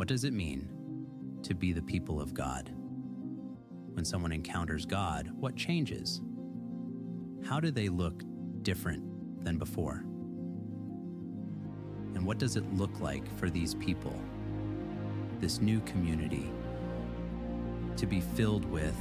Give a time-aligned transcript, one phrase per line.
[0.00, 0.66] What does it mean
[1.42, 2.70] to be the people of God?
[3.92, 6.22] When someone encounters God, what changes?
[7.44, 8.22] How do they look
[8.62, 10.02] different than before?
[12.14, 14.18] And what does it look like for these people,
[15.38, 16.50] this new community,
[17.98, 18.96] to be filled with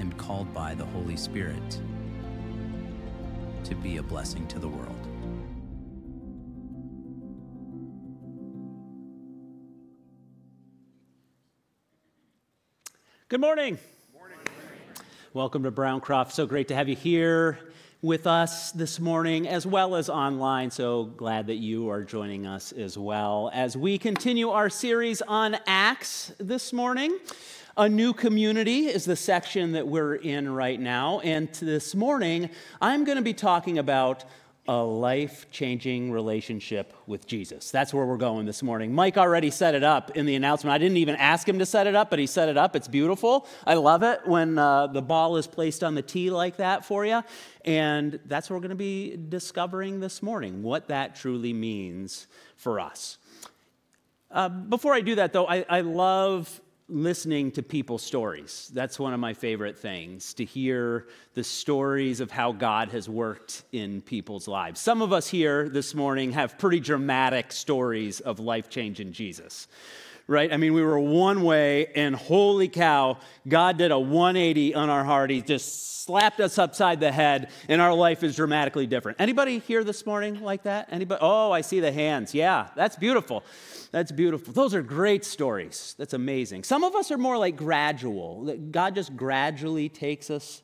[0.00, 1.80] and called by the Holy Spirit
[3.64, 5.01] to be a blessing to the world?
[13.32, 13.78] Good morning.
[14.12, 14.36] morning.
[15.32, 16.32] Welcome to Browncroft.
[16.32, 17.58] So great to have you here
[18.02, 20.70] with us this morning as well as online.
[20.70, 25.56] So glad that you are joining us as well as we continue our series on
[25.66, 27.18] Acts this morning.
[27.78, 31.20] A new community is the section that we're in right now.
[31.20, 32.50] And this morning,
[32.82, 34.26] I'm going to be talking about
[34.68, 37.72] a life changing relationship with Jesus.
[37.72, 38.94] That's where we're going this morning.
[38.94, 40.72] Mike already set it up in the announcement.
[40.72, 42.76] I didn't even ask him to set it up, but he set it up.
[42.76, 43.48] It's beautiful.
[43.66, 47.04] I love it when uh, the ball is placed on the tee like that for
[47.04, 47.24] you.
[47.64, 52.78] And that's what we're going to be discovering this morning what that truly means for
[52.78, 53.18] us.
[54.30, 58.70] Uh, before I do that, though, I, I love listening to people's stories.
[58.74, 63.62] That's one of my favorite things, to hear the stories of how God has worked
[63.72, 64.80] in people's lives.
[64.80, 69.68] Some of us here this morning have pretty dramatic stories of life change in Jesus.
[70.32, 70.50] Right?
[70.50, 75.04] I mean, we were one way, and holy cow, God did a 180 on our
[75.04, 75.28] heart.
[75.28, 79.20] He just slapped us upside the head, and our life is dramatically different.
[79.20, 80.88] Anybody here this morning like that?
[80.90, 81.18] Anybody?
[81.20, 82.34] Oh, I see the hands.
[82.34, 83.44] Yeah, that's beautiful.
[83.90, 84.54] That's beautiful.
[84.54, 85.94] Those are great stories.
[85.98, 86.64] That's amazing.
[86.64, 88.56] Some of us are more like gradual.
[88.70, 90.62] God just gradually takes us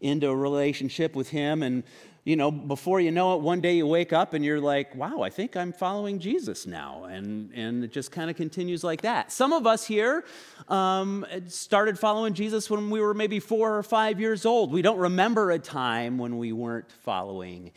[0.00, 1.64] into a relationship with Him.
[1.64, 1.82] And,
[2.28, 5.22] you know, before you know it, one day you wake up and you're like, wow,
[5.22, 7.04] I think I'm following Jesus now.
[7.04, 9.32] And, and it just kind of continues like that.
[9.32, 10.26] Some of us here
[10.68, 14.72] um, started following Jesus when we were maybe four or five years old.
[14.72, 17.70] We don't remember a time when we weren't following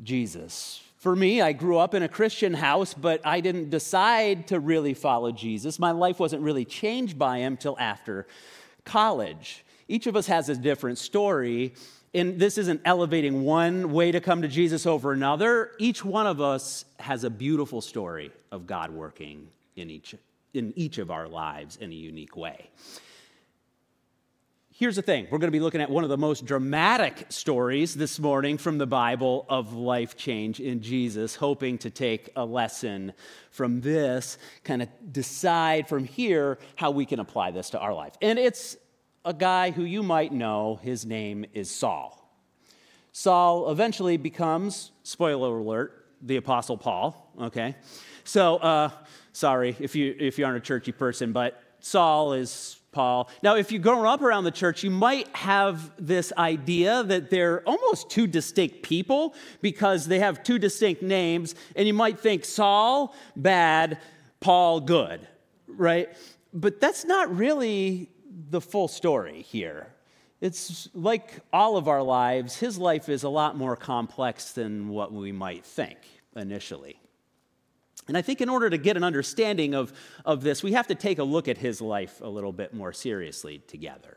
[0.00, 0.80] Jesus.
[0.98, 4.94] For me, I grew up in a Christian house, but I didn't decide to really
[4.94, 5.80] follow Jesus.
[5.80, 8.28] My life wasn't really changed by him till after
[8.84, 9.64] college.
[9.88, 11.74] Each of us has a different story,
[12.12, 15.72] and this isn't elevating one way to come to Jesus over another.
[15.78, 20.14] Each one of us has a beautiful story of God working in each,
[20.52, 22.68] in each of our lives in a unique way.
[24.78, 27.96] Here's the thing we're going to be looking at one of the most dramatic stories
[27.96, 33.12] this morning from the Bible of life change in Jesus, hoping to take a lesson
[33.50, 38.12] from this, kind of decide from here how we can apply this to our life.
[38.22, 38.76] And it's
[39.28, 40.80] a guy who you might know.
[40.82, 42.14] His name is Saul.
[43.12, 47.76] Saul eventually becomes, spoiler alert, the Apostle Paul, okay?
[48.24, 48.90] So, uh,
[49.32, 53.28] sorry if, you, if you aren't a churchy person, but Saul is Paul.
[53.42, 57.60] Now, if you've grown up around the church, you might have this idea that they're
[57.68, 63.14] almost two distinct people because they have two distinct names, and you might think Saul,
[63.36, 63.98] bad,
[64.40, 65.28] Paul, good,
[65.66, 66.08] right?
[66.54, 68.08] But that's not really
[68.50, 69.88] the full story here.
[70.40, 75.12] It's like all of our lives, his life is a lot more complex than what
[75.12, 75.98] we might think
[76.36, 77.00] initially.
[78.06, 79.92] And I think in order to get an understanding of,
[80.24, 82.92] of this, we have to take a look at his life a little bit more
[82.92, 84.16] seriously together.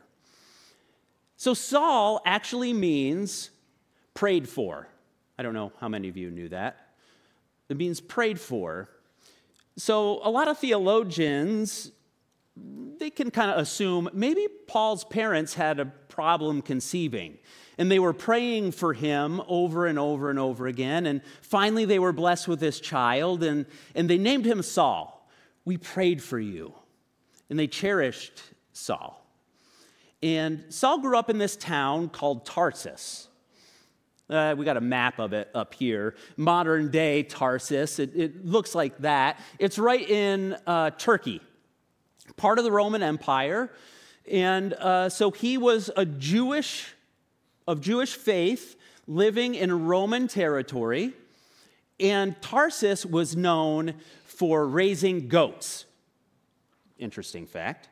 [1.36, 3.50] So, Saul actually means
[4.14, 4.86] prayed for.
[5.36, 6.94] I don't know how many of you knew that.
[7.68, 8.88] It means prayed for.
[9.76, 11.90] So, a lot of theologians,
[12.56, 17.38] they can kind of assume maybe Paul's parents had a problem conceiving
[17.78, 21.06] and they were praying for him over and over and over again.
[21.06, 25.28] And finally, they were blessed with this child, and, and they named him Saul.
[25.64, 26.74] We prayed for you.
[27.48, 28.42] And they cherished
[28.72, 29.26] Saul.
[30.22, 33.28] And Saul grew up in this town called Tarsus.
[34.30, 36.14] Uh, we got a map of it up here.
[36.36, 37.98] Modern day Tarsus.
[37.98, 39.40] It, it looks like that.
[39.58, 41.40] It's right in uh, Turkey,
[42.42, 43.70] part of the Roman Empire.
[44.28, 46.92] And uh, so he was a Jewish
[47.68, 51.12] of Jewish faith living in Roman territory,
[52.00, 53.94] and Tarsus was known
[54.24, 55.84] for raising goats.
[56.98, 57.88] Interesting fact.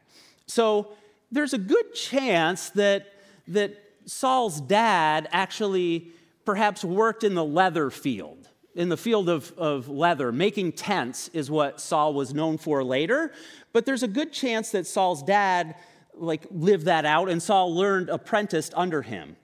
[0.46, 0.88] So
[1.30, 3.06] there's a good chance that,
[3.46, 6.08] that Saul's dad actually
[6.44, 10.32] perhaps worked in the leather field, in the field of, of leather.
[10.32, 13.32] Making tents is what Saul was known for later,
[13.72, 15.74] but there's a good chance that Saul's dad
[16.14, 19.36] like lived that out and Saul learned apprenticed under him.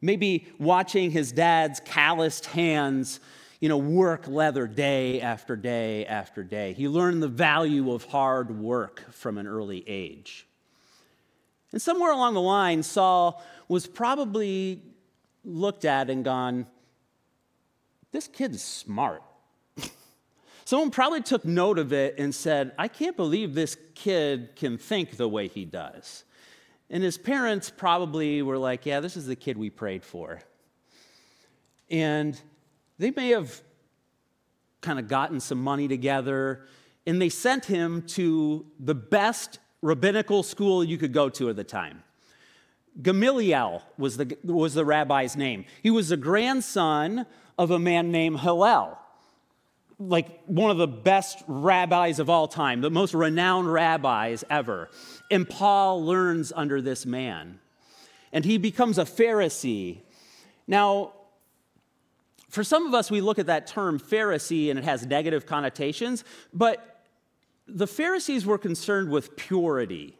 [0.00, 3.18] Maybe watching his dad's calloused hands,
[3.60, 6.72] you know, work leather day after day after day.
[6.74, 10.46] He learned the value of hard work from an early age.
[11.72, 14.82] And somewhere along the line, Saul was probably
[15.44, 16.66] looked at and gone,
[18.12, 19.22] This kid's smart.
[20.64, 25.16] Someone probably took note of it and said, I can't believe this kid can think
[25.16, 26.24] the way he does.
[26.90, 30.40] And his parents probably were like, Yeah, this is the kid we prayed for.
[31.90, 32.40] And
[32.98, 33.62] they may have
[34.80, 36.66] kind of gotten some money together
[37.06, 41.64] and they sent him to the best rabbinical school you could go to at the
[41.64, 42.02] time.
[43.00, 45.64] Gamaliel was the, was the rabbi's name.
[45.82, 47.24] He was the grandson
[47.58, 48.98] of a man named Hillel,
[49.98, 54.88] like one of the best rabbis of all time, the most renowned rabbis ever.
[55.30, 57.58] And Paul learns under this man,
[58.32, 59.98] and he becomes a Pharisee.
[60.66, 61.12] Now,
[62.48, 66.24] for some of us, we look at that term Pharisee and it has negative connotations,
[66.54, 67.02] but
[67.66, 70.14] the Pharisees were concerned with purity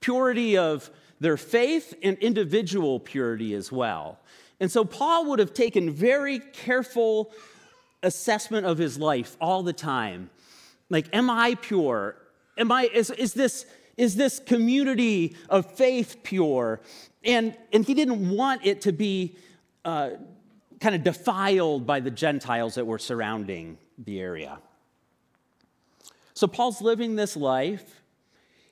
[0.00, 0.90] purity of
[1.20, 4.18] their faith and individual purity as well.
[4.60, 7.32] And so Paul would have taken very careful
[8.02, 10.30] assessment of his life all the time.
[10.90, 12.16] Like, am I pure?
[12.58, 13.64] Am I, is, is this,
[13.96, 16.80] is this community of faith pure?
[17.24, 19.36] And, and he didn't want it to be
[19.84, 20.10] uh,
[20.80, 24.58] kind of defiled by the Gentiles that were surrounding the area.
[26.34, 28.02] So Paul's living this life.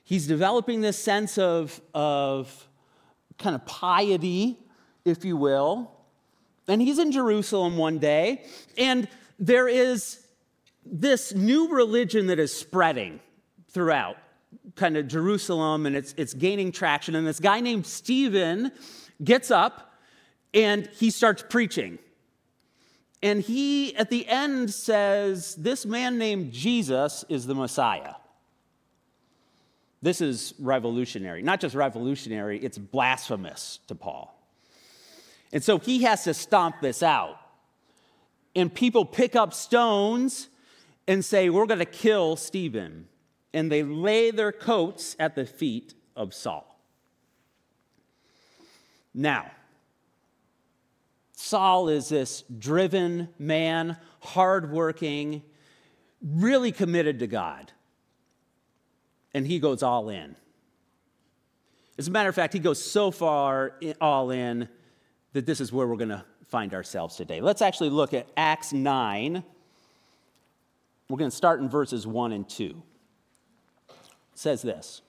[0.03, 2.67] He's developing this sense of, of
[3.37, 4.57] kind of piety,
[5.05, 5.91] if you will.
[6.67, 8.45] And he's in Jerusalem one day,
[8.77, 9.07] and
[9.39, 10.25] there is
[10.85, 13.19] this new religion that is spreading
[13.69, 14.17] throughout
[14.75, 17.15] kind of Jerusalem, and it's, it's gaining traction.
[17.15, 18.71] And this guy named Stephen
[19.23, 19.93] gets up
[20.53, 21.99] and he starts preaching.
[23.21, 28.13] And he, at the end, says, This man named Jesus is the Messiah.
[30.01, 31.41] This is revolutionary.
[31.41, 34.38] Not just revolutionary, it's blasphemous to Paul.
[35.51, 37.39] And so he has to stomp this out.
[38.55, 40.49] And people pick up stones
[41.07, 43.07] and say, We're going to kill Stephen.
[43.53, 46.79] And they lay their coats at the feet of Saul.
[49.13, 49.49] Now,
[51.33, 55.41] Saul is this driven man, hardworking,
[56.21, 57.71] really committed to God.
[59.33, 60.35] And he goes all in.
[61.97, 64.69] As a matter of fact, he goes so far all in
[65.33, 67.41] that this is where we're going to find ourselves today.
[67.41, 69.43] Let's actually look at Acts 9.
[71.09, 72.81] We're going to start in verses 1 and 2.
[73.89, 73.95] It
[74.33, 75.01] says this.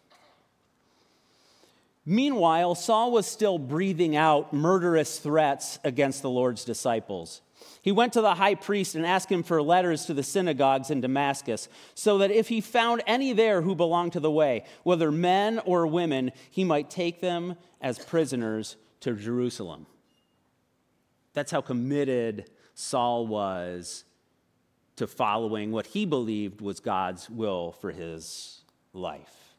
[2.07, 7.43] Meanwhile, Saul was still breathing out murderous threats against the Lord's disciples.
[7.83, 11.01] He went to the high priest and asked him for letters to the synagogues in
[11.01, 15.61] Damascus, so that if he found any there who belonged to the way, whether men
[15.65, 19.87] or women, he might take them as prisoners to Jerusalem.
[21.33, 24.05] That's how committed Saul was
[24.97, 28.61] to following what he believed was God's will for his
[28.93, 29.55] life.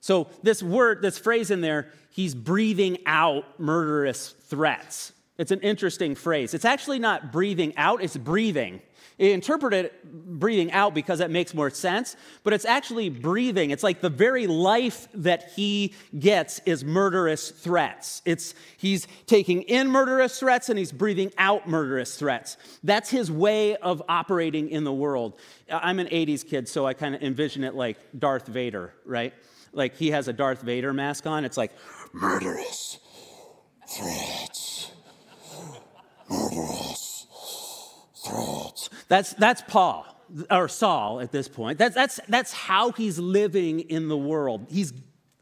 [0.00, 5.12] So, this word, this phrase in there, he's breathing out murderous threats.
[5.36, 6.54] It's an interesting phrase.
[6.54, 8.80] It's actually not breathing out, it's breathing.
[9.18, 13.70] Interpret it breathing out because that makes more sense, but it's actually breathing.
[13.70, 18.20] It's like the very life that he gets is murderous threats.
[18.24, 22.58] It's he's taking in murderous threats and he's breathing out murderous threats.
[22.84, 25.38] That's his way of operating in the world.
[25.70, 29.32] I'm an 80s kid, so I kind of envision it like Darth Vader, right?
[29.76, 31.44] like he has a Darth Vader mask on.
[31.44, 31.70] It's like
[32.12, 32.98] murderous
[33.88, 34.90] threats,
[36.28, 37.05] murderous
[39.08, 40.06] That's that's Paul
[40.50, 41.78] or Saul at this point.
[41.78, 44.66] That's that's that's how he's living in the world.
[44.70, 44.92] He's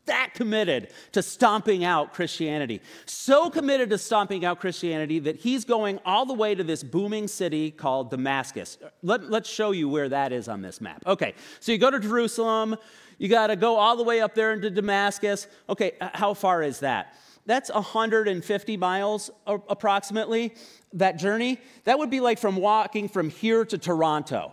[0.07, 2.81] that committed to stomping out Christianity.
[3.07, 7.29] So committed to stomping out Christianity that he's going all the way to this booming
[7.29, 8.79] city called Damascus.
[9.03, 11.03] Let, us show you where that is on this map.
[11.07, 12.77] Okay, so you go to Jerusalem,
[13.19, 15.47] you got to go all the way up there into Damascus.
[15.69, 17.15] Okay, uh, how far is that?
[17.47, 20.55] That's 150 miles approximately,
[20.95, 21.61] that journey.
[21.85, 24.53] That would be like from walking from here to Toronto.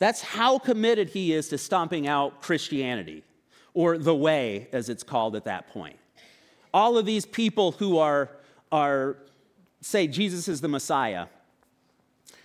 [0.00, 3.22] That's how committed he is to stomping out Christianity,
[3.74, 5.96] or the way, as it's called at that point.
[6.72, 8.30] All of these people who are,
[8.72, 9.16] are
[9.80, 11.26] say Jesus is the Messiah.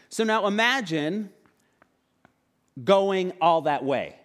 [0.09, 1.31] So now imagine
[2.83, 4.15] going all that way.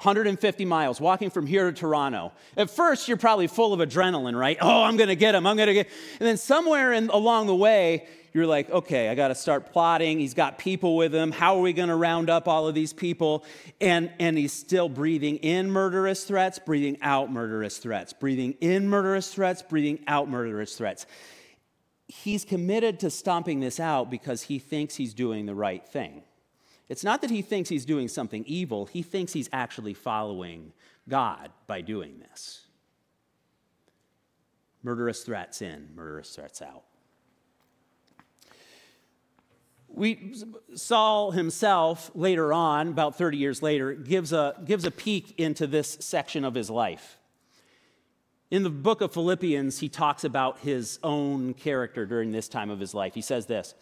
[0.00, 2.32] 150 miles, walking from here to Toronto.
[2.56, 4.56] At first, you're probably full of adrenaline, right?
[4.58, 5.46] Oh, I'm to get him.
[5.46, 5.88] I'm to get.
[6.18, 10.18] And then somewhere in, along the way, you're like, okay, I got to start plotting.
[10.18, 11.32] He's got people with him.
[11.32, 13.44] How are we to round up all of these people?
[13.78, 19.34] And, and he's still breathing in murderous threats, breathing out murderous threats, breathing in murderous
[19.34, 21.04] threats, breathing out murderous threats.
[22.08, 26.22] He's committed to stomping this out because he thinks he's doing the right thing.
[26.90, 30.72] It's not that he thinks he's doing something evil, he thinks he's actually following
[31.08, 32.66] God by doing this.
[34.82, 36.82] Murderous threats in, murderous threats out.
[39.86, 40.34] We,
[40.74, 45.96] Saul himself, later on, about 30 years later, gives a, gives a peek into this
[46.00, 47.18] section of his life.
[48.50, 52.80] In the book of Philippians, he talks about his own character during this time of
[52.80, 53.14] his life.
[53.14, 53.74] He says this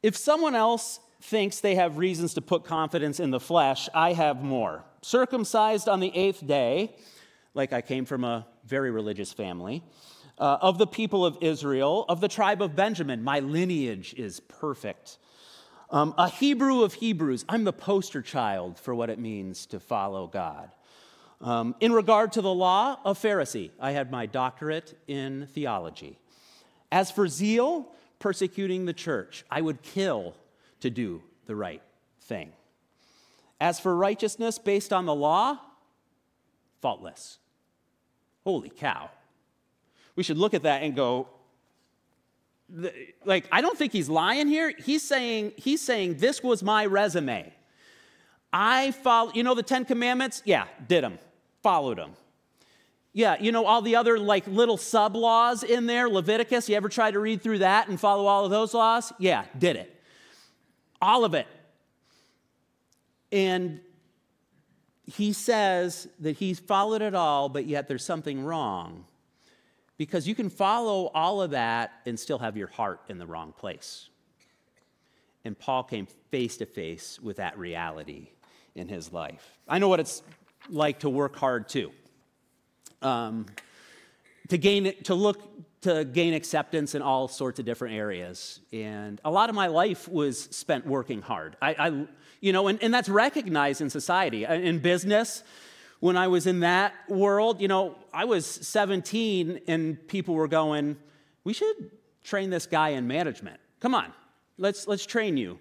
[0.00, 4.42] If someone else thinks they have reasons to put confidence in the flesh, I have
[4.42, 4.84] more.
[5.02, 6.94] Circumcised on the eighth day,
[7.54, 9.82] like I came from a very religious family,
[10.38, 13.22] uh, of the people of Israel, of the tribe of Benjamin.
[13.22, 15.18] My lineage is perfect.
[15.90, 17.44] Um, a Hebrew of Hebrews.
[17.48, 20.70] I'm the poster child for what it means to follow God.
[21.40, 23.70] Um, in regard to the law, a Pharisee.
[23.78, 26.18] I had my doctorate in theology.
[26.90, 30.34] As for zeal, persecuting the church, I would kill
[30.82, 31.82] to do the right
[32.20, 32.52] thing.
[33.60, 35.58] As for righteousness based on the law,
[36.80, 37.38] faultless.
[38.44, 39.10] Holy cow.
[40.16, 41.28] We should look at that and go,
[43.24, 44.72] like, I don't think he's lying here.
[44.76, 47.52] He's saying, he's saying, this was my resume.
[48.52, 50.42] I follow, you know, the Ten Commandments?
[50.44, 51.18] Yeah, did them,
[51.62, 52.12] followed them.
[53.14, 56.88] Yeah, you know, all the other like little sub laws in there, Leviticus, you ever
[56.88, 59.12] try to read through that and follow all of those laws?
[59.18, 59.91] Yeah, did it
[61.02, 61.48] all of it.
[63.32, 63.80] And
[65.04, 69.04] he says that he's followed it all, but yet there's something wrong.
[69.98, 73.52] Because you can follow all of that and still have your heart in the wrong
[73.52, 74.08] place.
[75.44, 78.28] And Paul came face to face with that reality
[78.74, 79.58] in his life.
[79.68, 80.22] I know what it's
[80.68, 81.92] like to work hard too.
[83.00, 83.46] Um,
[84.48, 85.42] to gain it to look
[85.82, 88.60] to gain acceptance in all sorts of different areas.
[88.72, 91.56] And a lot of my life was spent working hard.
[91.60, 92.06] I, I
[92.40, 94.46] you know, and, and that's recognized in society.
[94.46, 95.42] Uh, in business,
[96.00, 100.96] when I was in that world, you know, I was 17 and people were going,
[101.44, 101.90] we should
[102.22, 103.58] train this guy in management.
[103.80, 104.12] Come on,
[104.58, 105.58] let's, let's train you.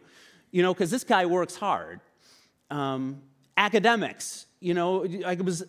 [0.51, 1.99] You know, because this guy works hard.
[2.69, 3.21] Um,
[3.57, 5.63] academics, you know, I was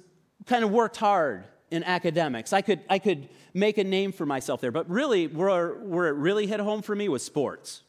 [0.47, 2.53] kind of worked hard in academics.
[2.53, 4.71] I could, I could make a name for myself there.
[4.71, 7.83] But really, where, where it really hit home for me was sports.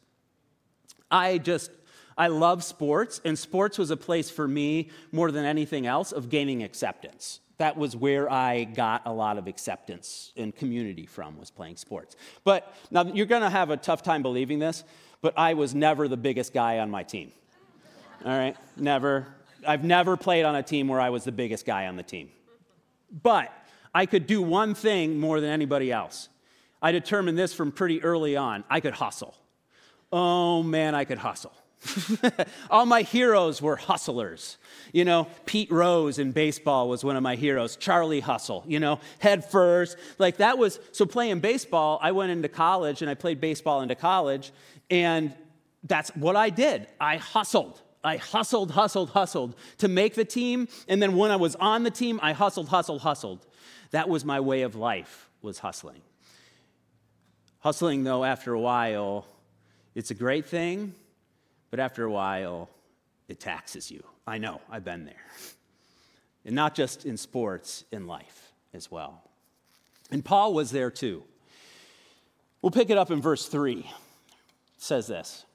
[1.12, 1.70] I just,
[2.18, 6.30] I love sports, and sports was a place for me, more than anything else, of
[6.30, 7.42] gaining acceptance.
[7.58, 12.16] That was where I got a lot of acceptance and community from, was playing sports.
[12.44, 14.84] But now you're gonna have a tough time believing this,
[15.22, 17.32] but I was never the biggest guy on my team.
[18.26, 19.28] All right, never.
[19.68, 22.32] I've never played on a team where I was the biggest guy on the team.
[23.22, 23.52] But
[23.94, 26.30] I could do one thing more than anybody else.
[26.82, 28.64] I determined this from pretty early on.
[28.70, 29.36] I could hustle.
[30.12, 31.54] Oh man, I could hustle.
[32.70, 34.58] All my heroes were hustlers.
[34.92, 37.76] You know, Pete Rose in baseball was one of my heroes.
[37.76, 39.98] Charlie Hustle, you know, head first.
[40.18, 43.96] Like that was, so playing baseball, I went into college and I played baseball into
[43.96, 44.52] college,
[44.90, 45.34] and
[45.84, 46.88] that's what I did.
[47.00, 47.82] I hustled.
[48.04, 50.68] I hustled, hustled, hustled to make the team.
[50.88, 53.46] And then when I was on the team, I hustled, hustled, hustled.
[53.94, 56.02] That was my way of life, was hustling.
[57.60, 59.28] Hustling, though, after a while,
[59.94, 60.96] it's a great thing,
[61.70, 62.70] but after a while,
[63.28, 64.04] it taxes you.
[64.26, 65.28] I know, I've been there.
[66.44, 69.22] And not just in sports, in life as well.
[70.10, 71.24] And Paul was there too.
[72.64, 73.78] We'll pick it up in verse 3.
[73.78, 73.86] It
[74.78, 75.46] says this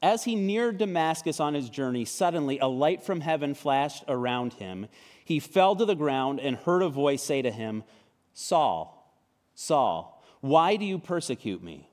[0.00, 4.88] As he neared Damascus on his journey, suddenly a light from heaven flashed around him
[5.24, 7.84] he fell to the ground and heard a voice say to him,
[8.34, 9.14] Saul,
[9.54, 11.88] Saul, why do you persecute me?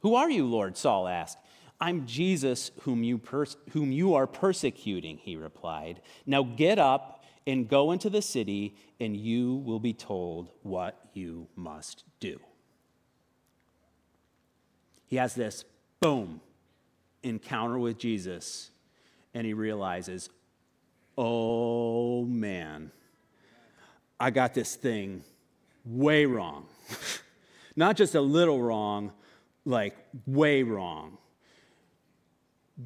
[0.00, 0.76] Who are you, Lord?
[0.76, 1.38] Saul asked.
[1.80, 6.00] I'm Jesus whom you, pers- whom you are persecuting, he replied.
[6.26, 11.46] Now get up and go into the city, and you will be told what you
[11.56, 12.40] must do.
[15.06, 15.64] He has this
[16.00, 16.40] boom
[17.22, 18.70] encounter with Jesus,
[19.32, 20.28] and he realizes,
[21.18, 22.92] oh man,
[24.20, 25.24] I got this thing
[25.84, 26.66] way wrong.
[27.76, 29.12] Not just a little wrong,
[29.64, 29.96] like
[30.26, 31.18] way wrong.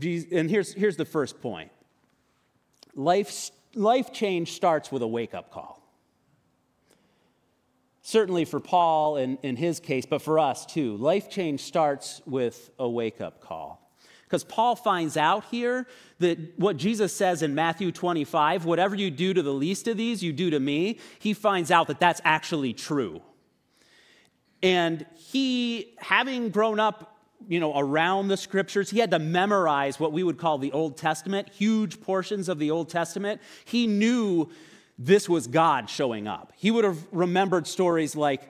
[0.01, 1.71] And here's, here's the first point
[2.95, 5.83] life, life change starts with a wake up call.
[8.01, 10.97] certainly for Paul in, in his case, but for us too.
[10.97, 13.82] Life change starts with a wake up call.
[14.33, 15.87] Because Paul finds out here
[16.19, 20.23] that what Jesus says in Matthew 25, whatever you do to the least of these,
[20.23, 23.21] you do to me, he finds out that that's actually true.
[24.63, 28.89] And he, having grown up you know, around the scriptures.
[28.89, 32.71] He had to memorize what we would call the Old Testament, huge portions of the
[32.71, 33.43] Old Testament.
[33.67, 34.49] He knew
[34.99, 36.55] this was God showing up.
[36.57, 38.49] He would have remembered stories like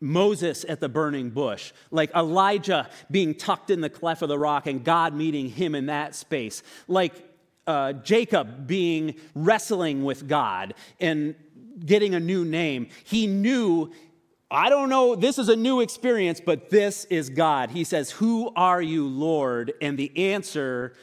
[0.00, 4.66] Moses at the burning bush, like Elijah being tucked in the cleft of the rock
[4.66, 7.14] and God meeting him in that space, like
[7.66, 11.34] uh, Jacob being wrestling with God and
[11.84, 12.88] getting a new name.
[13.04, 13.92] He knew
[14.50, 17.70] I don't know, this is a new experience, but this is God.
[17.70, 19.72] He says, Who are you, Lord?
[19.80, 20.94] And the answer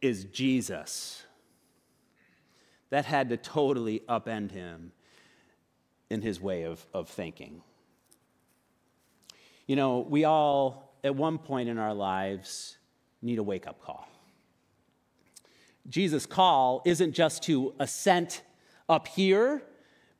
[0.00, 1.22] is Jesus.
[2.90, 4.90] That had to totally upend him
[6.10, 7.62] in his way of, of thinking.
[9.66, 12.76] You know, we all, at one point in our lives,
[13.22, 14.08] need a wake up call.
[15.88, 18.42] Jesus' call isn't just to assent
[18.88, 19.62] up here,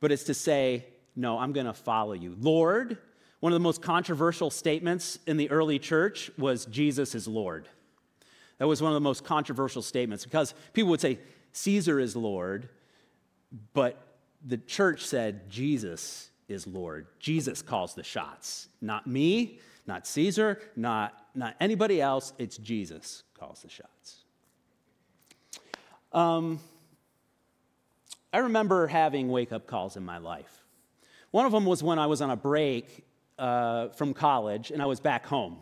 [0.00, 2.36] but it's to say, no, I'm going to follow you.
[2.38, 2.98] Lord,
[3.40, 7.68] one of the most controversial statements in the early church was Jesus is Lord.
[8.58, 11.18] That was one of the most controversial statements because people would say
[11.52, 12.68] Caesar is Lord,
[13.72, 17.06] but the church said Jesus is Lord.
[17.18, 18.68] Jesus calls the shots.
[18.80, 22.32] Not me, not Caesar, not, not anybody else.
[22.38, 24.24] It's Jesus calls the shots.
[26.12, 26.60] Um,
[28.32, 30.64] I remember having wake up calls in my life.
[31.30, 33.04] One of them was when I was on a break
[33.38, 35.58] uh, from college and I was back home.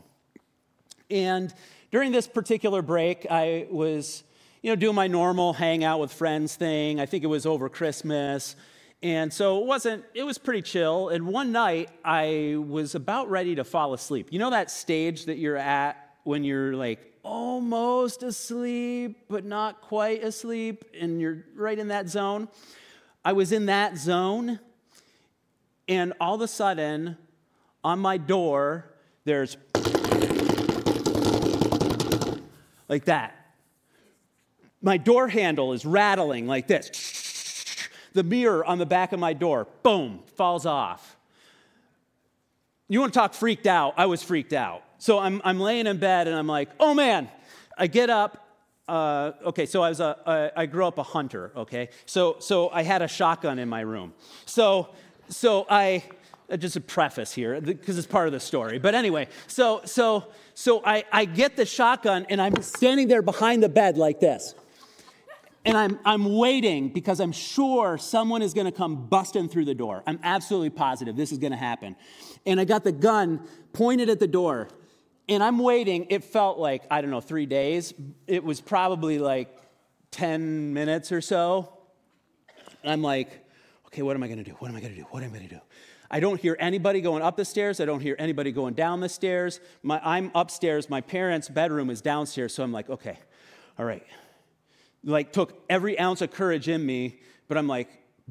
[1.11, 1.53] And
[1.91, 4.25] during this particular break, I was,
[4.63, 7.01] you know, doing my normal hang out with friends thing.
[7.01, 8.57] I think it was over Christmas.
[9.05, 11.11] And so it wasn't, it was pretty chill.
[11.11, 14.29] And one night I was about ready to fall asleep.
[14.31, 20.25] You know that stage that you're at when you're like almost asleep, but not quite
[20.25, 22.49] asleep, and you're right in that zone?
[23.23, 24.59] I was in that zone
[25.87, 27.19] and all of a sudden,
[27.83, 28.91] on my door,
[29.27, 29.59] there's
[32.89, 33.35] like that.
[34.81, 37.24] My door handle is rattling like this.
[38.15, 41.17] The mirror on the back of my door, boom, falls off.
[42.89, 43.95] You want to talk freaked out?
[43.97, 44.83] I was freaked out.
[44.99, 47.29] So I'm, I'm laying in bed and I'm like, oh man.
[47.77, 48.41] I get up.
[48.87, 51.53] Uh, okay, so I was a, a, I grew up a hunter.
[51.57, 54.13] Okay, so so I had a shotgun in my room.
[54.45, 54.91] So
[55.29, 56.05] so I
[56.51, 58.79] uh, just a preface here because it's part of the story.
[58.79, 63.63] But anyway, so so so I, I get the shotgun and I'm standing there behind
[63.63, 64.55] the bed like this.
[65.65, 69.75] And I'm, I'm waiting because I'm sure someone is going to come busting through the
[69.75, 70.03] door.
[70.07, 71.97] I'm absolutely positive this is going to happen.
[72.45, 74.69] And I got the gun pointed at the door.
[75.27, 76.07] And I'm waiting.
[76.11, 77.95] It felt like, I don't know, three days.
[78.27, 79.57] It was probably like
[80.11, 81.73] 10 minutes or so.
[82.83, 83.31] And I'm like,
[83.87, 84.53] okay, what am I going to do?
[84.59, 85.07] What am I going to do?
[85.11, 85.61] What am I going to do?
[86.11, 87.81] I don't hear anybody going up the stairs.
[87.81, 89.61] I don't hear anybody going down the stairs.
[89.83, 90.91] My, I'm upstairs.
[90.91, 92.55] My parents' bedroom is downstairs.
[92.55, 93.19] So I'm like, okay,
[93.79, 94.05] all right.
[95.05, 97.89] Like, took every ounce of courage in me, but I'm like,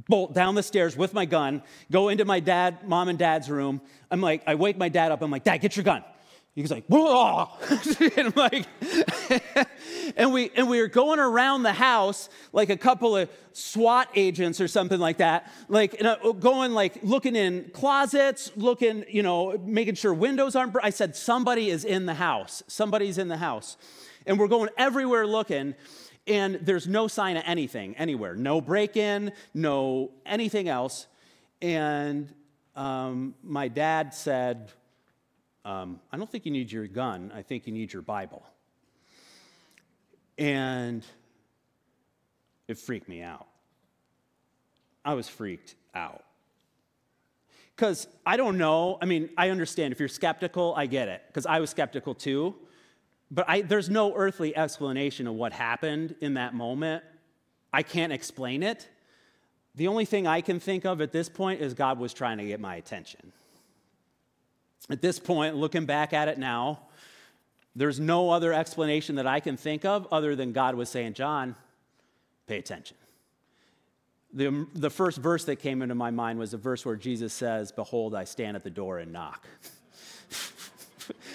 [0.08, 3.82] bolt down the stairs with my gun, go into my dad, mom and dad's room.
[4.10, 5.22] I'm like, I wake my dad up.
[5.22, 6.04] I'm like, Dad, get your gun.
[6.56, 7.50] He's like, Whoa!
[8.18, 8.68] and like,
[10.16, 14.62] and we and we were going around the house like a couple of SWAT agents
[14.62, 16.00] or something like that, like
[16.40, 20.76] going like looking in closets, looking, you know, making sure windows aren't.
[20.84, 22.62] I said, somebody is in the house.
[22.68, 23.76] Somebody's in the house,
[24.28, 25.74] and we're going everywhere looking,
[26.28, 28.36] and there's no sign of anything anywhere.
[28.36, 31.08] No break-in, no anything else,
[31.62, 32.34] and
[32.76, 34.72] um, my dad said
[35.66, 38.44] um, I don't think you need your gun, I think you need your Bible.
[40.38, 41.06] And
[42.68, 43.48] it freaked me out.
[45.06, 46.24] I was freaked out.
[47.76, 51.46] Because I don't know, I mean, I understand if you're skeptical, I get it, because
[51.46, 52.56] I was skeptical too.
[53.34, 57.04] But I, there's no earthly explanation of what happened in that moment.
[57.74, 58.88] I can't explain it.
[59.74, 62.46] The only thing I can think of at this point is God was trying to
[62.46, 63.32] get my attention.
[64.88, 66.82] At this point, looking back at it now,
[67.76, 71.56] there's no other explanation that I can think of other than God was saying, John,
[72.46, 72.98] pay attention.
[74.32, 77.72] The, the first verse that came into my mind was a verse where Jesus says,
[77.72, 79.48] Behold, I stand at the door and knock.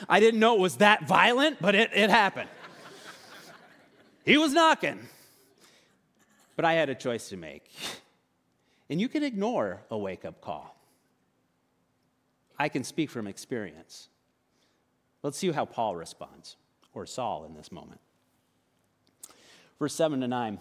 [0.09, 2.49] I didn't know it was that violent, but it, it happened.
[4.25, 4.99] he was knocking.
[6.57, 7.71] But I had a choice to make.
[8.91, 10.77] And you can ignore a wake up call.
[12.59, 14.09] I can speak from experience.
[15.23, 16.57] Let's see how Paul responds,
[16.93, 18.01] or Saul in this moment.
[19.79, 20.59] Verse 7 to 9.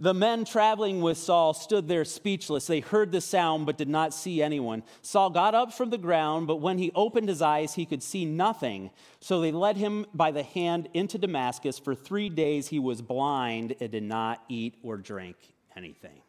[0.00, 2.68] The men traveling with Saul stood there speechless.
[2.68, 4.84] They heard the sound but did not see anyone.
[5.02, 8.24] Saul got up from the ground, but when he opened his eyes, he could see
[8.24, 8.90] nothing.
[9.18, 11.80] So they led him by the hand into Damascus.
[11.80, 15.36] For three days he was blind and did not eat or drink
[15.76, 16.22] anything.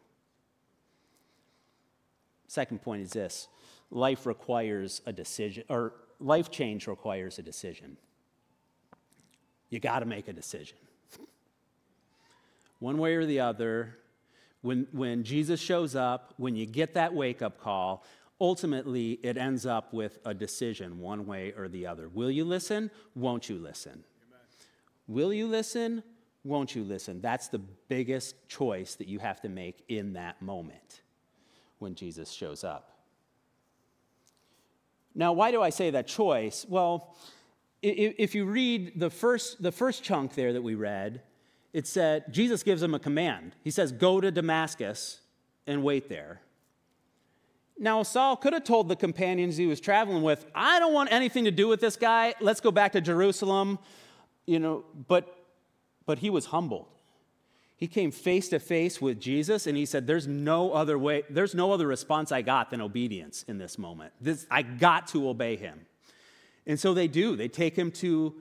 [2.48, 3.46] Second point is this
[3.92, 7.98] life requires a decision, or life change requires a decision.
[9.68, 10.76] You got to make a decision
[12.80, 13.96] one way or the other,
[14.62, 18.04] when, when Jesus shows up, when you get that wake up call,
[18.40, 22.08] ultimately it ends up with a decision one way or the other.
[22.08, 22.90] Will you listen?
[23.14, 23.92] Won't you listen?
[23.92, 24.40] Amen.
[25.06, 26.02] Will you listen?
[26.42, 27.20] Won't you listen?
[27.20, 31.02] That's the biggest choice that you have to make in that moment
[31.78, 32.98] when Jesus shows up.
[35.14, 36.64] Now, why do I say that choice?
[36.68, 37.16] Well,
[37.82, 41.22] if you read the first, the first chunk there that we read,
[41.72, 43.54] it said, Jesus gives him a command.
[43.62, 45.20] He says, Go to Damascus
[45.66, 46.40] and wait there.
[47.78, 51.44] Now, Saul could have told the companions he was traveling with, I don't want anything
[51.44, 52.34] to do with this guy.
[52.40, 53.78] Let's go back to Jerusalem.
[54.46, 55.36] You know, but
[56.06, 56.86] but he was humbled.
[57.76, 61.54] He came face to face with Jesus and he said, There's no other way, there's
[61.54, 64.12] no other response I got than obedience in this moment.
[64.20, 65.86] This, I got to obey him.
[66.66, 67.36] And so they do.
[67.36, 68.34] They take him to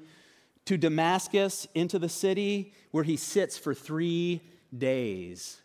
[0.70, 4.40] to Damascus into the city where he sits for three
[4.78, 5.60] days.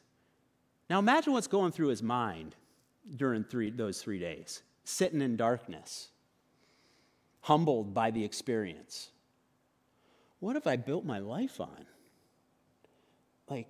[0.88, 2.56] Now imagine what's going through his mind
[3.14, 6.08] during three, those three days sitting in darkness,
[7.42, 9.10] humbled by the experience.
[10.40, 11.84] What have I built my life on?
[13.50, 13.68] Like,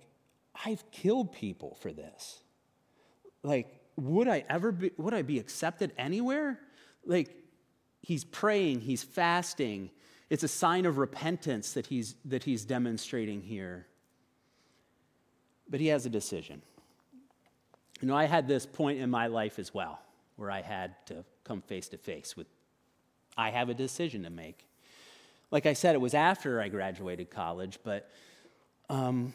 [0.65, 2.39] I've killed people for this.
[3.43, 6.61] Like, would I ever be, would I be accepted anywhere?
[7.05, 7.35] Like,
[8.01, 9.89] he's praying, he's fasting,
[10.29, 13.85] it's a sign of repentance that he's, that he's demonstrating here.
[15.69, 16.61] But he has a decision.
[18.01, 19.99] You know, I had this point in my life as well
[20.35, 22.47] where I had to come face to face with,
[23.37, 24.67] I have a decision to make.
[25.51, 28.09] Like I said, it was after I graduated college, but
[28.89, 29.33] um,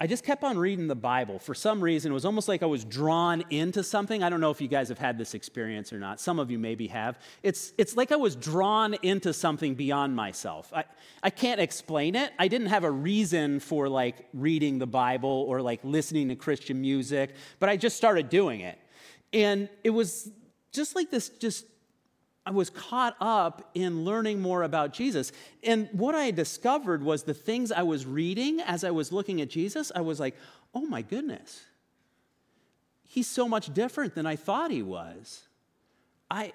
[0.00, 1.40] I just kept on reading the Bible.
[1.40, 4.22] For some reason, it was almost like I was drawn into something.
[4.22, 6.20] I don't know if you guys have had this experience or not.
[6.20, 7.18] Some of you maybe have.
[7.42, 10.72] It's, it's like I was drawn into something beyond myself.
[10.72, 10.84] I,
[11.20, 12.32] I can't explain it.
[12.38, 16.80] I didn't have a reason for like reading the Bible or like listening to Christian
[16.80, 18.78] music, but I just started doing it.
[19.32, 20.30] And it was
[20.72, 21.64] just like this just
[22.48, 25.32] I was caught up in learning more about Jesus.
[25.62, 29.50] And what I discovered was the things I was reading as I was looking at
[29.50, 30.34] Jesus, I was like,
[30.74, 31.62] oh my goodness,
[33.06, 35.42] he's so much different than I thought he was.
[36.30, 36.54] I,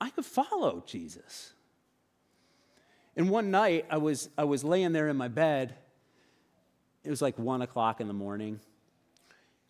[0.00, 1.52] I could follow Jesus.
[3.14, 5.74] And one night I was, I was laying there in my bed.
[7.04, 8.58] It was like one o'clock in the morning.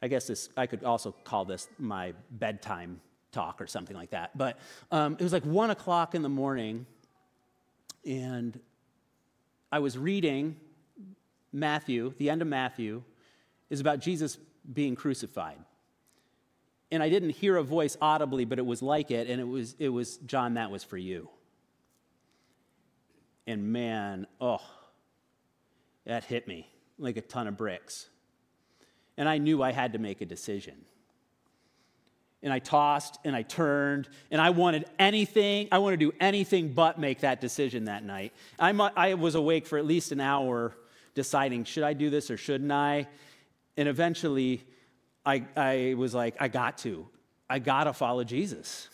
[0.01, 3.01] I guess this, I could also call this my bedtime
[3.35, 4.37] talk or something like that.
[4.37, 4.59] But
[4.91, 6.87] um, it was like one o'clock in the morning,
[8.05, 8.59] and
[9.71, 10.57] I was reading
[11.53, 13.03] Matthew, the end of Matthew
[13.71, 14.39] is about Jesus
[14.73, 15.59] being crucified.
[16.91, 19.75] And I didn't hear a voice audibly, but it was like it, and it was,
[19.79, 21.29] it was John, that was for you.
[23.47, 24.63] And man, oh,
[26.07, 26.69] that hit me
[26.99, 28.09] like a ton of bricks.
[29.17, 30.75] And I knew I had to make a decision
[32.45, 36.75] and I tossed and I turned and I wanted anything, I wanted to do anything
[36.75, 38.33] but make that decision that night.
[38.59, 40.77] I, I was awake for at least an hour
[41.15, 43.09] deciding, should I do this or shouldn't I?
[43.79, 44.63] And eventually
[45.25, 47.09] I, I was like, I got to.
[47.49, 48.89] I got to follow Jesus.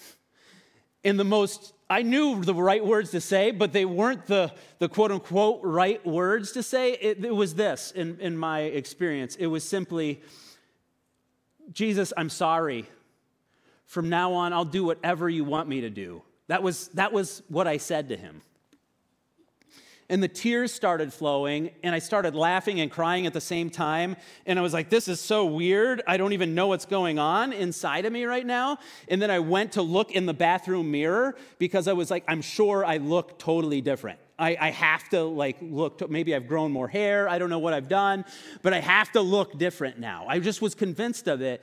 [1.02, 4.88] In the most, I knew the right words to say, but they weren't the, the
[4.88, 6.92] quote unquote right words to say.
[6.92, 9.34] It, it was this in, in my experience.
[9.34, 10.22] It was simply,
[11.72, 12.86] Jesus, I'm sorry
[13.90, 16.22] from now on, I'll do whatever you want me to do.
[16.46, 18.40] That was, that was what I said to him.
[20.08, 24.14] And the tears started flowing, and I started laughing and crying at the same time.
[24.46, 26.02] And I was like, this is so weird.
[26.06, 28.78] I don't even know what's going on inside of me right now.
[29.08, 32.42] And then I went to look in the bathroom mirror because I was like, I'm
[32.42, 34.20] sure I look totally different.
[34.38, 37.28] I, I have to like look, to, maybe I've grown more hair.
[37.28, 38.24] I don't know what I've done,
[38.62, 40.26] but I have to look different now.
[40.28, 41.60] I just was convinced of it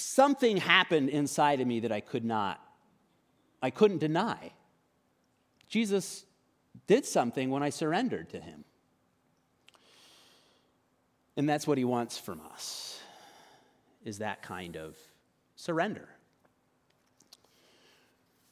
[0.00, 2.60] something happened inside of me that I could not,
[3.62, 4.52] I couldn't deny.
[5.68, 6.24] Jesus
[6.86, 8.64] did something when I surrendered to him.
[11.36, 13.00] And that's what he wants from us,
[14.04, 14.96] is that kind of
[15.54, 16.08] surrender.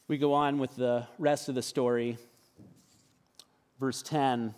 [0.08, 2.16] We go on with the rest of the story.
[3.80, 4.54] Verse 10,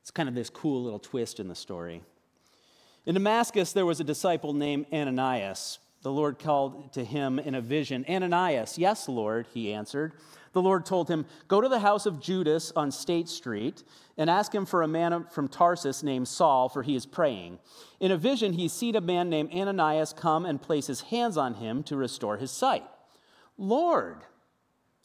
[0.00, 2.00] it's kind of this cool little twist in the story.
[3.04, 5.78] In Damascus, there was a disciple named Ananias.
[6.02, 10.12] The Lord called to him in a vision, Ananias, yes, Lord, he answered.
[10.52, 13.82] The Lord told him, Go to the house of Judas on Straight Street
[14.16, 17.58] and ask him for a man from Tarsus named Saul, for he is praying.
[18.00, 21.54] In a vision, he sees a man named Ananias come and place his hands on
[21.54, 22.84] him to restore his sight.
[23.56, 24.18] Lord,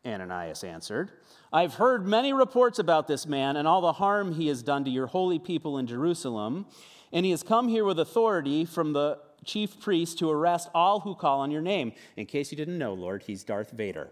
[0.06, 1.12] Ananias answered,
[1.52, 4.92] I've heard many reports about this man and all the harm he has done to
[4.92, 6.66] your holy people in Jerusalem,
[7.12, 11.16] and he has come here with authority from the chief priest to arrest all who
[11.16, 11.94] call on your name.
[12.18, 14.12] In case you didn't know, Lord, he's Darth Vader.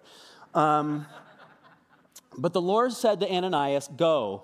[0.54, 1.06] Um,
[2.38, 4.44] but the Lord said to Ananias, Go.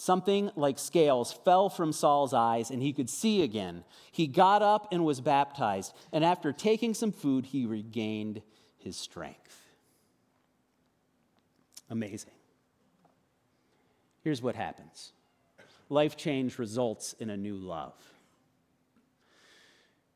[0.00, 3.82] Something like scales fell from Saul's eyes, and he could see again.
[4.12, 8.40] He got up and was baptized, and after taking some food, he regained
[8.76, 9.60] his strength.
[11.90, 12.30] Amazing.
[14.22, 15.10] Here's what happens
[15.88, 18.00] life change results in a new love.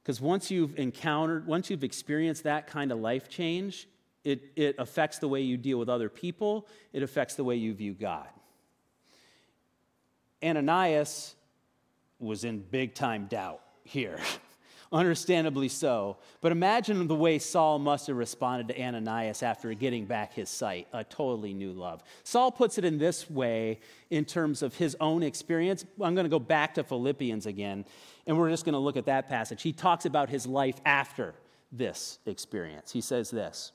[0.00, 3.88] Because once you've encountered, once you've experienced that kind of life change,
[4.22, 7.74] it, it affects the way you deal with other people, it affects the way you
[7.74, 8.28] view God.
[10.42, 11.34] Ananias
[12.18, 14.18] was in big time doubt here.
[14.92, 16.18] Understandably so.
[16.42, 20.86] But imagine the way Saul must have responded to Ananias after getting back his sight
[20.92, 22.02] a totally new love.
[22.24, 25.86] Saul puts it in this way in terms of his own experience.
[25.98, 27.86] I'm going to go back to Philippians again,
[28.26, 29.62] and we're just going to look at that passage.
[29.62, 31.34] He talks about his life after
[31.72, 32.92] this experience.
[32.92, 33.72] He says this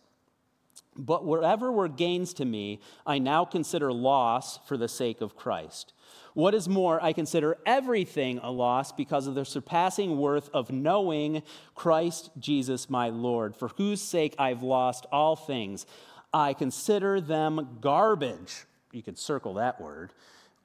[0.95, 5.93] But whatever were gains to me, I now consider loss for the sake of Christ.
[6.33, 11.43] What is more, I consider everything a loss because of the surpassing worth of knowing
[11.75, 15.85] Christ Jesus my Lord, for whose sake I've lost all things.
[16.33, 18.65] I consider them garbage.
[18.91, 20.11] You could circle that word.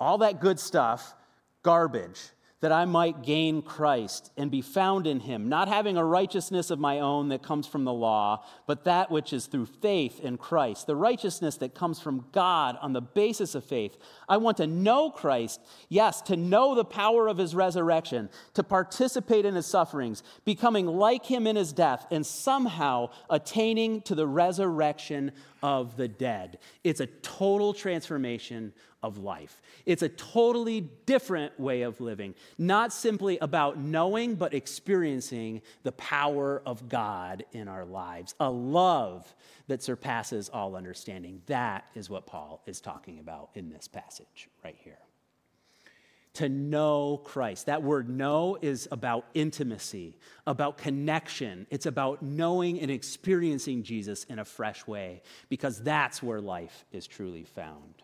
[0.01, 1.15] All that good stuff,
[1.62, 2.19] garbage
[2.62, 6.79] that I might gain Christ and be found in him, not having a righteousness of
[6.79, 10.87] my own that comes from the law, but that which is through faith in Christ,
[10.87, 13.98] the righteousness that comes from God on the basis of faith.
[14.29, 19.44] I want to know Christ, yes, to know the power of his resurrection, to participate
[19.44, 25.33] in his sufferings, becoming like him in his death, and somehow attaining to the resurrection
[25.64, 26.59] of the dead.
[26.85, 28.72] It's a total transformation
[29.03, 29.61] of life.
[29.87, 36.62] It's a totally different way of living, not simply about knowing, but experiencing the power
[36.65, 39.35] of God in our lives, a love
[39.69, 41.43] that surpasses all understanding.
[41.47, 44.99] That is what Paul is talking about in this passage right here.
[46.37, 47.67] To know Christ.
[47.67, 51.67] That word know is about intimacy, about connection.
[51.69, 57.07] It's about knowing and experiencing Jesus in a fresh way, because that's where life is
[57.07, 58.03] truly found.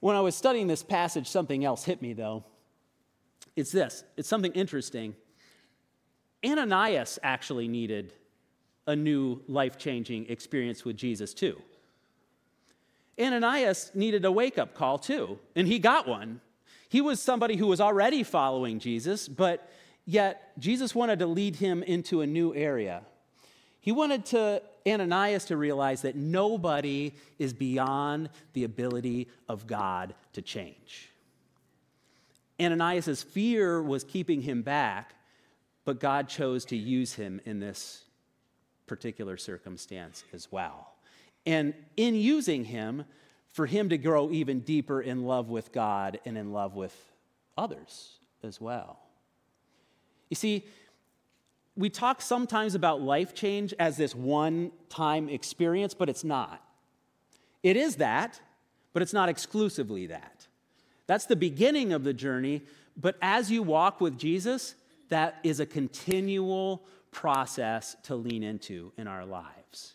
[0.00, 2.44] When I was studying this passage, something else hit me, though.
[3.54, 5.14] It's this it's something interesting.
[6.44, 8.12] Ananias actually needed
[8.86, 11.60] a new life changing experience with Jesus, too.
[13.18, 16.40] Ananias needed a wake up call, too, and he got one.
[16.88, 19.68] He was somebody who was already following Jesus, but
[20.04, 23.02] yet Jesus wanted to lead him into a new area.
[23.80, 30.42] He wanted to Ananias to realize that nobody is beyond the ability of God to
[30.42, 31.10] change.
[32.60, 35.14] Ananias' fear was keeping him back,
[35.84, 38.02] but God chose to use him in this
[38.86, 40.92] particular circumstance as well.
[41.44, 43.04] And in using him,
[43.52, 46.94] for him to grow even deeper in love with God and in love with
[47.56, 48.98] others as well.
[50.28, 50.66] You see,
[51.76, 56.62] we talk sometimes about life change as this one time experience, but it's not.
[57.62, 58.40] It is that,
[58.92, 60.46] but it's not exclusively that.
[61.06, 62.62] That's the beginning of the journey,
[62.96, 64.74] but as you walk with Jesus,
[65.08, 69.94] that is a continual process to lean into in our lives.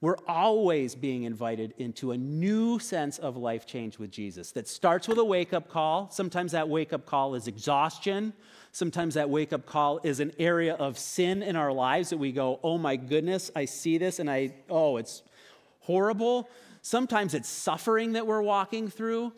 [0.00, 5.06] We're always being invited into a new sense of life change with Jesus that starts
[5.06, 6.10] with a wake up call.
[6.10, 8.32] Sometimes that wake up call is exhaustion.
[8.72, 12.30] Sometimes that wake up call is an area of sin in our lives that we
[12.32, 15.22] go, oh my goodness, I see this and I, oh, it's
[15.80, 16.48] horrible.
[16.82, 19.32] Sometimes it's suffering that we're walking through.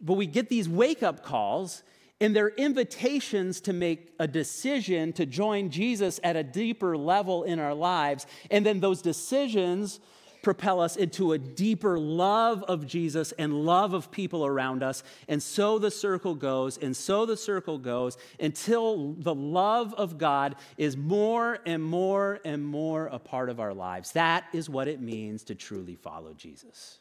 [0.00, 1.84] But we get these wake up calls,
[2.20, 7.60] and they're invitations to make a decision to join Jesus at a deeper level in
[7.60, 8.26] our lives.
[8.50, 10.00] And then those decisions
[10.42, 15.02] propel us into a deeper love of Jesus and love of people around us.
[15.28, 20.56] And so the circle goes, and so the circle goes until the love of God
[20.76, 24.12] is more and more and more a part of our lives.
[24.12, 26.98] That is what it means to truly follow Jesus.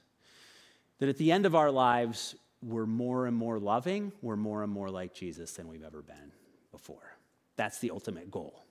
[1.00, 4.72] That at the end of our lives, we're more and more loving, we're more and
[4.72, 6.32] more like Jesus than we've ever been
[6.72, 7.18] before.
[7.56, 8.64] That's the ultimate goal.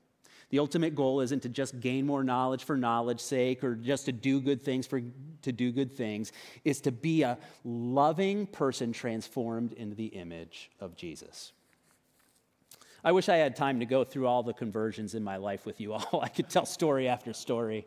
[0.51, 4.13] The ultimate goal isn't to just gain more knowledge for knowledge's sake or just to
[4.13, 5.01] do good things for
[5.43, 6.33] to do good things.
[6.65, 11.53] It's to be a loving person transformed into the image of Jesus.
[13.03, 15.81] I wish I had time to go through all the conversions in my life with
[15.81, 16.21] you all.
[16.23, 17.87] I could tell story after story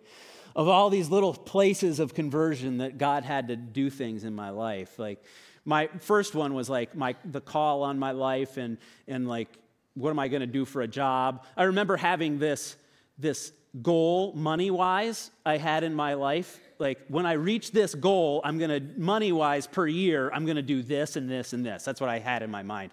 [0.55, 4.51] of all these little places of conversion that God had to do things in my
[4.51, 4.97] life.
[4.99, 5.23] Like
[5.65, 9.49] my first one was like my the call on my life and and like
[9.95, 11.45] what am I going to do for a job?
[11.55, 12.75] I remember having this,
[13.17, 13.51] this
[13.81, 16.59] goal money wise I had in my life.
[16.79, 20.57] Like when I reach this goal, I'm going to, money wise per year, I'm going
[20.57, 21.83] to do this and this and this.
[21.83, 22.91] That's what I had in my mind.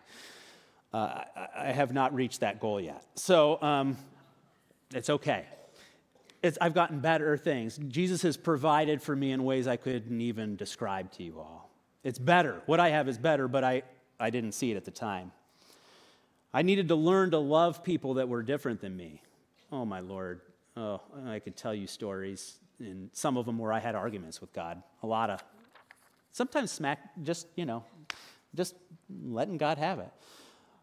[0.92, 1.22] Uh,
[1.56, 3.04] I have not reached that goal yet.
[3.14, 3.96] So um,
[4.92, 5.44] it's okay.
[6.42, 7.78] It's, I've gotten better things.
[7.88, 11.70] Jesus has provided for me in ways I couldn't even describe to you all.
[12.02, 12.62] It's better.
[12.66, 13.82] What I have is better, but I,
[14.18, 15.32] I didn't see it at the time.
[16.52, 19.22] I needed to learn to love people that were different than me.
[19.70, 20.40] Oh, my Lord.
[20.76, 24.52] Oh, I could tell you stories, and some of them where I had arguments with
[24.52, 24.82] God.
[25.02, 25.44] A lot of,
[26.32, 27.84] sometimes smack, just, you know,
[28.54, 28.74] just
[29.24, 30.10] letting God have it.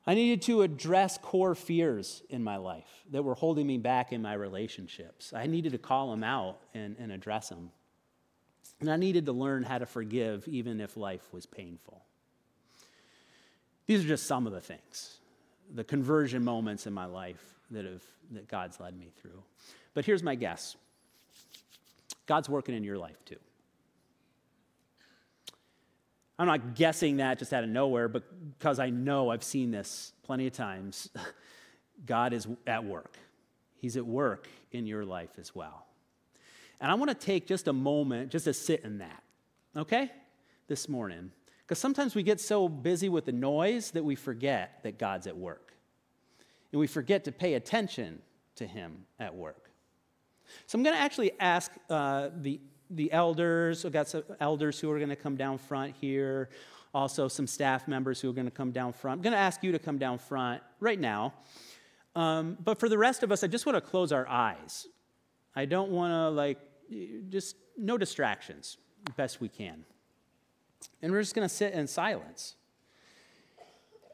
[0.06, 4.22] I needed to address core fears in my life that were holding me back in
[4.22, 5.34] my relationships.
[5.34, 7.72] I needed to call them out and, and address them.
[8.80, 12.04] And I needed to learn how to forgive even if life was painful.
[13.86, 15.18] These are just some of the things
[15.74, 19.44] the conversion moments in my life that, have, that God's led me through.
[19.94, 20.76] But here's my guess
[22.26, 23.38] God's working in your life too.
[26.40, 28.24] I'm not guessing that just out of nowhere, but
[28.58, 31.10] because I know I've seen this plenty of times.
[32.06, 33.18] God is at work.
[33.80, 35.86] He's at work in your life as well.
[36.80, 39.24] And I want to take just a moment just to sit in that,
[39.76, 40.12] okay?
[40.68, 41.32] This morning.
[41.68, 45.36] Because sometimes we get so busy with the noise that we forget that God's at
[45.36, 45.74] work.
[46.72, 48.22] And we forget to pay attention
[48.56, 49.70] to Him at work.
[50.66, 54.90] So I'm going to actually ask uh, the, the elders, we've got some elders who
[54.90, 56.50] are going to come down front here,
[56.94, 59.18] also some staff members who are going to come down front.
[59.18, 61.34] I'm going to ask you to come down front right now.
[62.16, 64.88] Um, but for the rest of us, I just want to close our eyes.
[65.54, 66.60] I don't want to, like,
[67.30, 68.78] just no distractions,
[69.18, 69.84] best we can.
[71.02, 72.56] And we're just going to sit in silence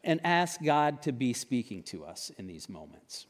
[0.03, 3.25] and ask God to be speaking to us in these moments.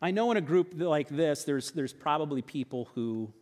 [0.00, 3.34] I know in a group like this, there's, there's probably people who,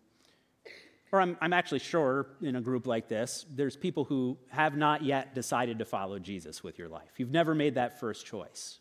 [1.12, 5.04] or I'm, I'm actually sure in a group like this, there's people who have not
[5.04, 7.12] yet decided to follow Jesus with your life.
[7.16, 8.80] You've never made that first choice.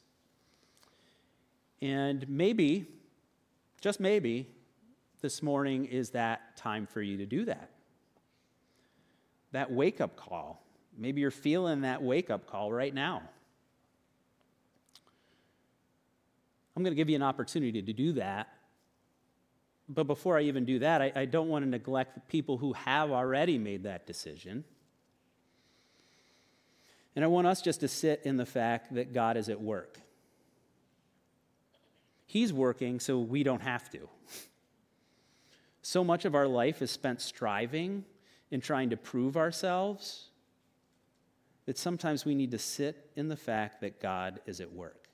[1.79, 2.87] And maybe,
[3.79, 4.47] just maybe,
[5.21, 7.69] this morning is that time for you to do that
[9.51, 10.63] that wake up call.
[10.97, 13.21] Maybe you're feeling that wake up call right now.
[16.75, 18.49] I'm going to give you an opportunity to do that.
[19.89, 22.73] But before I even do that, I, I don't want to neglect the people who
[22.73, 24.63] have already made that decision.
[27.15, 29.99] And I want us just to sit in the fact that God is at work.
[32.27, 34.09] He's working so we don't have to.
[35.81, 38.03] So much of our life is spent striving
[38.51, 40.29] in trying to prove ourselves,
[41.65, 45.09] that sometimes we need to sit in the fact that God is at work.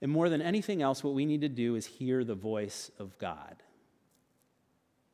[0.00, 3.18] And more than anything else, what we need to do is hear the voice of
[3.18, 3.56] God.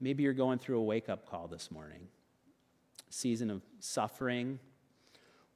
[0.01, 2.09] Maybe you're going through a wake up call this morning,
[3.09, 4.59] a season of suffering,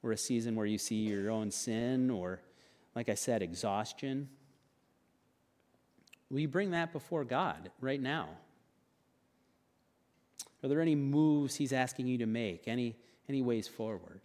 [0.02, 2.40] or a season where you see your own sin, or,
[2.94, 4.30] like I said, exhaustion.
[6.30, 8.28] You bring that before God right now?
[10.62, 12.66] Are there any moves he's asking you to make?
[12.66, 12.96] Any,
[13.28, 14.20] any ways forward?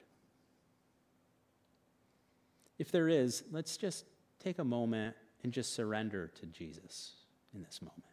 [2.79, 4.05] If there is, let's just
[4.39, 7.13] take a moment and just surrender to Jesus
[7.53, 8.03] in this moment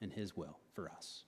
[0.00, 1.24] and his will for us.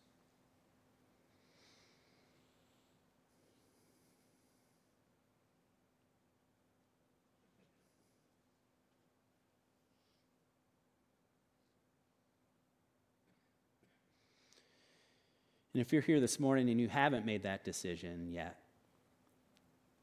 [15.73, 18.59] And if you're here this morning and you haven't made that decision yet,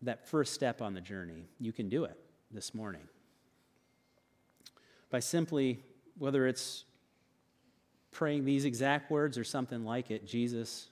[0.02, 2.18] that first step on the journey, you can do it
[2.52, 3.08] this morning.
[5.10, 5.80] By simply,
[6.18, 6.86] whether it's
[8.12, 10.88] praying these exact words or something like it Jesus,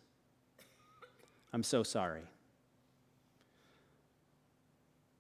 [1.54, 2.24] I'm so sorry.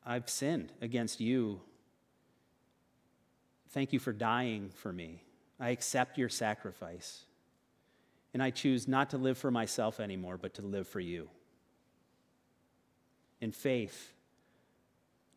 [0.05, 1.61] I've sinned against you.
[3.71, 5.23] Thank you for dying for me.
[5.59, 7.23] I accept your sacrifice.
[8.33, 11.29] And I choose not to live for myself anymore, but to live for you.
[13.41, 14.13] In faith,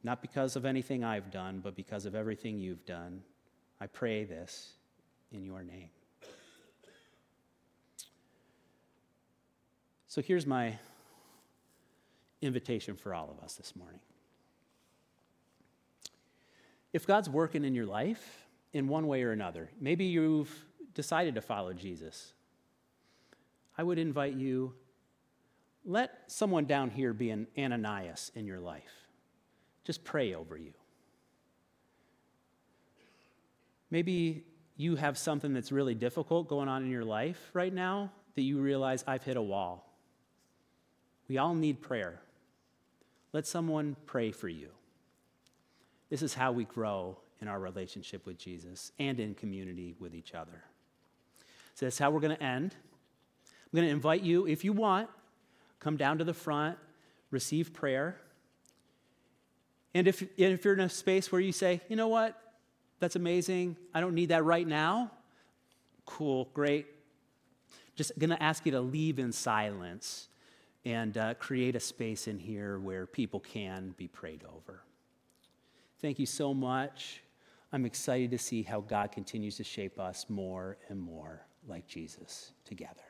[0.03, 3.23] not because of anything I've done, but because of everything you've done,
[3.81, 4.73] I pray this
[5.33, 5.91] in your name.
[10.09, 10.77] So here's my
[12.43, 14.01] invitation for all of us this morning.
[16.93, 20.53] If God's working in your life in one way or another, maybe you've
[20.95, 22.33] decided to follow Jesus,
[23.81, 24.75] I would invite you
[25.87, 29.09] let someone down here be an Ananias in your life.
[29.85, 30.75] Just pray over you.
[33.91, 34.45] Maybe
[34.77, 38.61] you have something that's really difficult going on in your life right now that you
[38.61, 39.91] realize I've hit a wall.
[41.27, 42.21] We all need prayer.
[43.33, 44.69] Let someone pray for you.
[46.11, 50.35] This is how we grow in our relationship with Jesus and in community with each
[50.35, 50.65] other.
[51.77, 52.75] So that's how we're going to end.
[53.73, 55.09] I'm going to invite you, if you want,
[55.79, 56.77] come down to the front,
[57.31, 58.21] receive prayer.
[59.95, 62.41] And if, if you're in a space where you say, you know what,
[62.99, 65.11] that's amazing, I don't need that right now,
[66.05, 66.87] cool, great.
[67.95, 70.29] Just going to ask you to leave in silence
[70.85, 74.83] and uh, create a space in here where people can be prayed over.
[76.01, 77.23] Thank you so much.
[77.73, 82.53] I'm excited to see how God continues to shape us more and more like Jesus
[82.65, 83.10] together.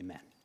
[0.00, 0.39] Amen.